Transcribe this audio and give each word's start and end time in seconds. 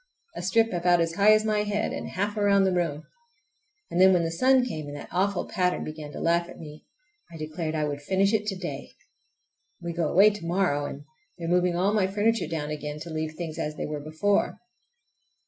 A 0.35 0.41
strip 0.41 0.73
about 0.73 0.99
as 0.99 1.13
high 1.13 1.31
as 1.31 1.45
my 1.45 1.61
head 1.61 1.91
and 1.93 2.09
half 2.09 2.35
around 2.35 2.63
the 2.63 2.71
room. 2.73 3.03
And 3.91 4.01
then 4.01 4.13
when 4.13 4.23
the 4.23 4.31
sun 4.31 4.65
came 4.65 4.87
and 4.87 4.95
that 4.95 5.09
awful 5.11 5.47
pattern 5.47 5.83
began 5.83 6.11
to 6.13 6.19
laugh 6.19 6.49
at 6.49 6.57
me 6.59 6.87
I 7.31 7.37
declared 7.37 7.75
I 7.75 7.83
would 7.85 8.01
finish 8.01 8.33
it 8.33 8.47
to 8.47 8.55
day! 8.55 8.93
We 9.79 9.93
go 9.93 10.09
away 10.11 10.31
to 10.31 10.43
morrow, 10.43 10.85
and 10.87 11.03
they 11.37 11.45
are 11.45 11.47
moving 11.47 11.75
all 11.75 11.93
my 11.93 12.07
furniture 12.07 12.47
down 12.47 12.71
again 12.71 12.99
to 13.01 13.11
leave 13.11 13.35
things 13.35 13.59
as 13.59 13.75
they 13.75 13.85
were 13.85 13.99
before. 14.01 14.57